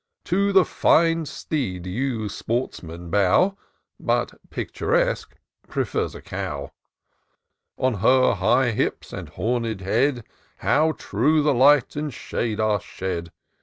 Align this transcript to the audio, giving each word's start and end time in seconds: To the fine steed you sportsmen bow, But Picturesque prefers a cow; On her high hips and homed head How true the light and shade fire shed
To 0.23 0.51
the 0.51 0.65
fine 0.65 1.27
steed 1.27 1.85
you 1.85 2.27
sportsmen 2.27 3.11
bow, 3.11 3.55
But 3.99 4.33
Picturesque 4.49 5.37
prefers 5.67 6.15
a 6.15 6.23
cow; 6.23 6.71
On 7.77 7.93
her 7.99 8.33
high 8.33 8.71
hips 8.71 9.13
and 9.13 9.29
homed 9.29 9.81
head 9.81 10.23
How 10.57 10.93
true 10.93 11.43
the 11.43 11.53
light 11.53 11.95
and 11.95 12.11
shade 12.11 12.57
fire 12.57 12.79
shed 12.79 13.31